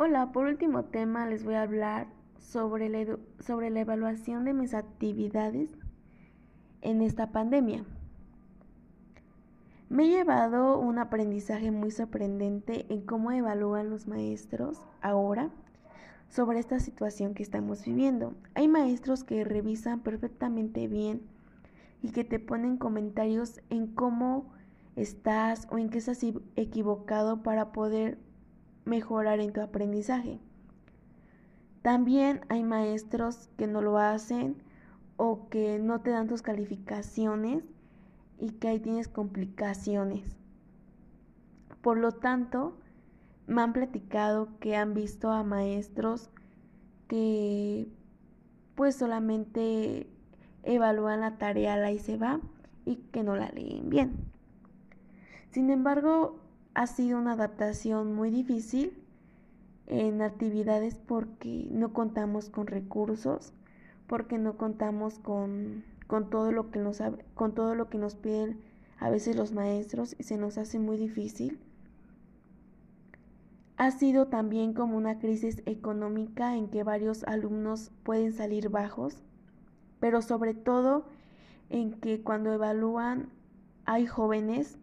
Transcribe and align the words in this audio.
Hola, 0.00 0.30
por 0.30 0.46
último 0.46 0.84
tema 0.84 1.26
les 1.26 1.42
voy 1.42 1.54
a 1.54 1.62
hablar 1.62 2.06
sobre 2.38 2.88
la, 2.88 3.18
sobre 3.40 3.68
la 3.68 3.80
evaluación 3.80 4.44
de 4.44 4.54
mis 4.54 4.72
actividades 4.72 5.76
en 6.82 7.02
esta 7.02 7.32
pandemia. 7.32 7.84
Me 9.88 10.04
he 10.04 10.10
llevado 10.10 10.78
un 10.78 11.00
aprendizaje 11.00 11.72
muy 11.72 11.90
sorprendente 11.90 12.86
en 12.90 13.00
cómo 13.00 13.32
evalúan 13.32 13.90
los 13.90 14.06
maestros 14.06 14.80
ahora 15.00 15.50
sobre 16.28 16.60
esta 16.60 16.78
situación 16.78 17.34
que 17.34 17.42
estamos 17.42 17.84
viviendo. 17.84 18.34
Hay 18.54 18.68
maestros 18.68 19.24
que 19.24 19.42
revisan 19.42 19.98
perfectamente 19.98 20.86
bien 20.86 21.22
y 22.02 22.12
que 22.12 22.22
te 22.22 22.38
ponen 22.38 22.76
comentarios 22.76 23.60
en 23.68 23.88
cómo 23.88 24.52
estás 24.94 25.66
o 25.72 25.78
en 25.78 25.90
qué 25.90 25.98
estás 25.98 26.24
equivocado 26.54 27.42
para 27.42 27.72
poder 27.72 28.27
mejorar 28.88 29.40
en 29.40 29.52
tu 29.52 29.60
aprendizaje. 29.60 30.40
También 31.82 32.40
hay 32.48 32.64
maestros 32.64 33.48
que 33.56 33.66
no 33.66 33.82
lo 33.82 33.98
hacen 33.98 34.56
o 35.16 35.48
que 35.48 35.78
no 35.78 36.00
te 36.00 36.10
dan 36.10 36.26
tus 36.26 36.42
calificaciones 36.42 37.62
y 38.38 38.52
que 38.52 38.68
ahí 38.68 38.80
tienes 38.80 39.08
complicaciones. 39.08 40.36
Por 41.82 41.98
lo 41.98 42.12
tanto, 42.12 42.76
me 43.46 43.62
han 43.62 43.72
platicado 43.72 44.48
que 44.58 44.76
han 44.76 44.94
visto 44.94 45.30
a 45.30 45.44
maestros 45.44 46.30
que 47.08 47.88
pues 48.74 48.96
solamente 48.96 50.08
evalúan 50.62 51.20
la 51.20 51.38
tarea, 51.38 51.76
la 51.76 51.90
y 51.90 51.98
se 51.98 52.16
va 52.16 52.40
y 52.84 52.96
que 52.96 53.22
no 53.22 53.34
la 53.36 53.48
leen 53.50 53.88
bien. 53.88 54.12
Sin 55.50 55.70
embargo, 55.70 56.38
ha 56.78 56.86
sido 56.86 57.18
una 57.18 57.32
adaptación 57.32 58.14
muy 58.14 58.30
difícil 58.30 58.92
en 59.88 60.22
actividades 60.22 60.94
porque 60.94 61.66
no 61.72 61.92
contamos 61.92 62.50
con 62.50 62.68
recursos, 62.68 63.52
porque 64.06 64.38
no 64.38 64.56
contamos 64.56 65.18
con, 65.18 65.82
con, 66.06 66.30
todo 66.30 66.52
lo 66.52 66.70
que 66.70 66.78
nos, 66.78 67.02
con 67.34 67.52
todo 67.52 67.74
lo 67.74 67.88
que 67.90 67.98
nos 67.98 68.14
piden 68.14 68.60
a 69.00 69.10
veces 69.10 69.34
los 69.34 69.50
maestros 69.50 70.14
y 70.20 70.22
se 70.22 70.36
nos 70.36 70.56
hace 70.56 70.78
muy 70.78 70.96
difícil. 70.96 71.58
Ha 73.76 73.90
sido 73.90 74.28
también 74.28 74.72
como 74.72 74.96
una 74.96 75.18
crisis 75.18 75.64
económica 75.66 76.54
en 76.54 76.68
que 76.68 76.84
varios 76.84 77.24
alumnos 77.24 77.90
pueden 78.04 78.32
salir 78.32 78.68
bajos, 78.68 79.24
pero 79.98 80.22
sobre 80.22 80.54
todo 80.54 81.06
en 81.70 81.94
que 81.94 82.22
cuando 82.22 82.52
evalúan 82.52 83.30
hay 83.84 84.06
jóvenes 84.06 84.78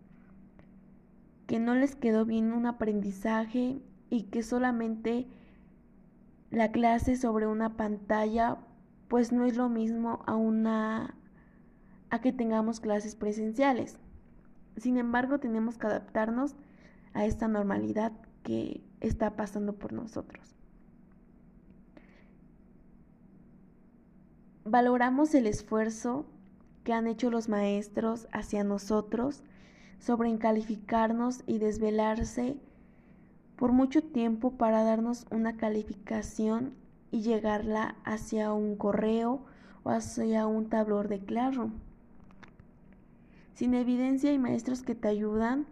que 1.47 1.59
no 1.59 1.75
les 1.75 1.95
quedó 1.95 2.25
bien 2.25 2.53
un 2.53 2.65
aprendizaje 2.65 3.79
y 4.09 4.23
que 4.23 4.43
solamente 4.43 5.27
la 6.51 6.71
clase 6.71 7.15
sobre 7.15 7.47
una 7.47 7.75
pantalla 7.75 8.57
pues 9.07 9.31
no 9.31 9.45
es 9.45 9.55
lo 9.55 9.69
mismo 9.69 10.23
a 10.25 10.35
una 10.35 11.15
a 12.09 12.21
que 12.21 12.31
tengamos 12.31 12.79
clases 12.79 13.15
presenciales. 13.15 13.99
Sin 14.77 14.97
embargo, 14.97 15.39
tenemos 15.39 15.77
que 15.77 15.87
adaptarnos 15.87 16.55
a 17.13 17.25
esta 17.25 17.47
normalidad 17.47 18.11
que 18.43 18.83
está 18.99 19.35
pasando 19.35 19.73
por 19.73 19.93
nosotros. 19.93 20.55
Valoramos 24.65 25.33
el 25.35 25.47
esfuerzo 25.47 26.25
que 26.83 26.93
han 26.93 27.07
hecho 27.07 27.29
los 27.29 27.49
maestros 27.49 28.27
hacia 28.31 28.63
nosotros 28.63 29.43
sobre 29.99 30.29
encalificarnos 30.29 31.43
y 31.47 31.57
desvelarse 31.57 32.57
por 33.55 33.71
mucho 33.71 34.03
tiempo 34.03 34.51
para 34.51 34.83
darnos 34.83 35.25
una 35.31 35.57
calificación 35.57 36.73
y 37.11 37.21
llegarla 37.21 37.95
hacia 38.03 38.53
un 38.53 38.75
correo 38.75 39.45
o 39.83 39.89
hacia 39.89 40.47
un 40.47 40.69
tablón 40.69 41.07
de 41.07 41.19
claro. 41.19 41.71
Sin 43.53 43.73
evidencia 43.73 44.31
hay 44.31 44.37
maestros 44.37 44.83
que 44.83 44.95
te 44.95 45.07
ayudan 45.07 45.65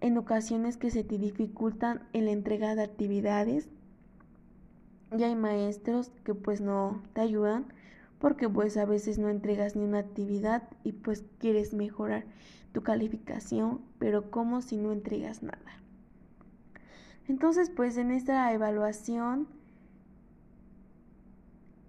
en 0.00 0.18
ocasiones 0.18 0.76
que 0.76 0.90
se 0.90 1.04
te 1.04 1.16
dificultan 1.16 2.02
en 2.12 2.24
la 2.24 2.32
entrega 2.32 2.74
de 2.74 2.82
actividades 2.82 3.68
y 5.16 5.22
hay 5.22 5.36
maestros 5.36 6.10
que 6.24 6.34
pues 6.34 6.60
no 6.60 7.02
te 7.12 7.20
ayudan 7.20 7.66
porque 8.22 8.48
pues 8.48 8.76
a 8.76 8.84
veces 8.84 9.18
no 9.18 9.28
entregas 9.28 9.74
ni 9.74 9.82
una 9.82 9.98
actividad 9.98 10.62
y 10.84 10.92
pues 10.92 11.24
quieres 11.40 11.74
mejorar 11.74 12.24
tu 12.72 12.84
calificación, 12.84 13.80
pero 13.98 14.30
como 14.30 14.62
si 14.62 14.76
no 14.76 14.92
entregas 14.92 15.42
nada. 15.42 15.82
Entonces, 17.26 17.68
pues 17.68 17.96
en 17.96 18.12
esta 18.12 18.52
evaluación, 18.52 19.48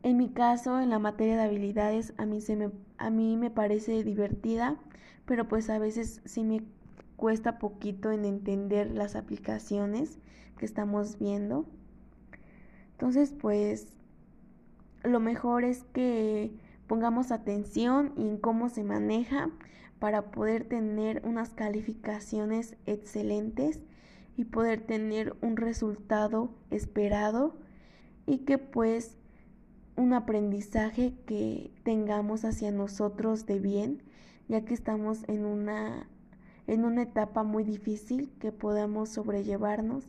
en 0.02 0.18
mi 0.18 0.30
caso, 0.30 0.80
en 0.80 0.90
la 0.90 0.98
materia 0.98 1.38
de 1.38 1.44
habilidades, 1.44 2.16
a 2.18 2.26
mí, 2.26 2.42
se 2.42 2.56
me, 2.56 2.72
a 2.98 3.12
mí 3.12 3.38
me 3.38 3.52
parece 3.52 4.04
divertida, 4.04 4.78
pero 5.28 5.48
pues 5.48 5.70
a 5.70 5.78
veces 5.78 6.20
sí 6.26 6.44
me 6.44 6.64
cuesta 7.16 7.60
poquito 7.60 8.12
en 8.12 8.26
entender 8.26 8.90
las 8.90 9.16
aplicaciones 9.16 10.18
que 10.58 10.66
estamos 10.66 11.20
viendo. 11.20 11.68
Entonces, 12.94 13.36
pues 13.40 13.94
lo 15.04 15.20
mejor 15.20 15.64
es 15.64 15.84
que 15.94 16.52
pongamos 16.88 17.32
atención 17.32 18.14
en 18.18 18.38
cómo 18.38 18.70
se 18.70 18.84
maneja 18.84 19.50
para 20.00 20.32
poder 20.32 20.68
tener 20.68 21.22
unas 21.26 21.54
calificaciones 21.54 22.76
excelentes 22.86 23.80
y 24.36 24.46
poder 24.46 24.82
tener 24.82 25.36
un 25.42 25.58
resultado 25.58 26.54
esperado 26.72 27.56
y 28.26 28.40
que 28.40 28.58
pues 28.58 29.18
un 29.96 30.14
aprendizaje 30.14 31.14
que 31.26 31.72
tengamos 31.84 32.46
hacia 32.46 32.72
nosotros 32.72 33.46
de 33.46 33.60
bien, 33.60 34.02
ya 34.48 34.66
que 34.66 34.74
estamos 34.74 35.24
en 35.28 35.46
una 35.46 36.08
en 36.66 36.86
una 36.86 37.02
etapa 37.04 37.44
muy 37.44 37.64
difícil 37.66 38.32
que 38.40 38.54
podamos 38.54 39.10
sobrellevarnos 39.10 40.08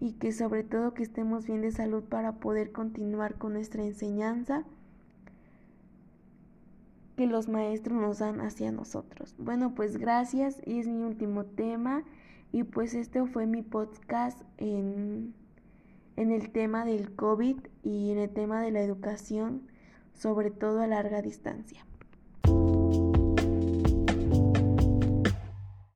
y 0.00 0.12
que 0.12 0.32
sobre 0.32 0.64
todo 0.64 0.94
que 0.94 1.02
estemos 1.02 1.46
bien 1.46 1.60
de 1.60 1.70
salud 1.70 2.02
para 2.02 2.36
poder 2.36 2.72
continuar 2.72 3.36
con 3.36 3.52
nuestra 3.52 3.84
enseñanza 3.84 4.64
que 7.16 7.26
los 7.26 7.48
maestros 7.48 8.00
nos 8.00 8.18
dan 8.18 8.40
hacia 8.40 8.72
nosotros. 8.72 9.34
Bueno, 9.38 9.74
pues 9.74 9.98
gracias 9.98 10.60
y 10.66 10.78
es 10.78 10.88
mi 10.88 11.02
último 11.02 11.44
tema 11.44 12.02
y 12.50 12.62
pues 12.62 12.94
este 12.94 13.24
fue 13.26 13.46
mi 13.46 13.60
podcast 13.60 14.40
en, 14.56 15.34
en 16.16 16.32
el 16.32 16.50
tema 16.50 16.86
del 16.86 17.14
COVID 17.14 17.58
y 17.82 18.10
en 18.10 18.18
el 18.18 18.30
tema 18.30 18.62
de 18.62 18.70
la 18.70 18.80
educación, 18.80 19.68
sobre 20.14 20.50
todo 20.50 20.80
a 20.80 20.86
larga 20.86 21.20
distancia. 21.20 21.84